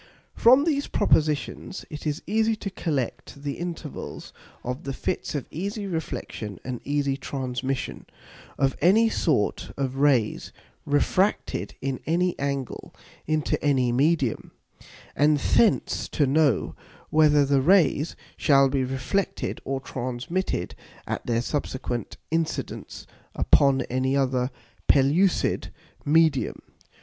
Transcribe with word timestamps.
From 0.33 0.63
these 0.63 0.87
Propositions 0.87 1.85
it 1.91 2.07
is 2.07 2.23
easy 2.25 2.55
to 2.55 2.71
collect 2.71 3.43
the 3.43 3.59
Intervals 3.59 4.33
of 4.63 4.83
the 4.83 4.93
Fits 4.93 5.35
of 5.35 5.45
easy 5.51 5.85
Reflexion 5.85 6.59
and 6.63 6.81
easy 6.83 7.15
Transmission 7.15 8.07
of 8.57 8.75
any 8.81 9.09
sort 9.11 9.71
of 9.77 9.97
Rays 9.97 10.51
refracted 10.87 11.75
in 11.81 11.99
any 12.07 12.33
angle 12.39 12.95
into 13.27 13.63
any 13.63 13.91
Medium; 13.91 14.49
and 15.15 15.37
thence 15.37 16.09
to 16.09 16.25
know, 16.25 16.75
whether 17.11 17.45
the 17.45 17.61
Rays 17.61 18.15
shall 18.37 18.69
be 18.69 18.83
reflected 18.83 19.61
or 19.65 19.79
transmitted 19.79 20.73
at 21.05 21.27
their 21.27 21.43
subsequent 21.43 22.17
Incidence 22.31 23.05
upon 23.35 23.81
any 23.83 24.17
other 24.17 24.49
pellucid 24.87 25.69
Medium. 26.03 26.59